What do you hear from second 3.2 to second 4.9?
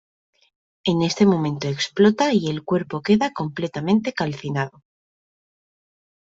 completamente calcinado.